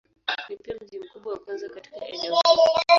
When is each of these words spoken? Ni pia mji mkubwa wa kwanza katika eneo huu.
Ni 0.49 0.55
pia 0.57 0.75
mji 0.81 0.99
mkubwa 0.99 1.33
wa 1.33 1.39
kwanza 1.39 1.69
katika 1.69 2.07
eneo 2.07 2.31
huu. 2.35 2.81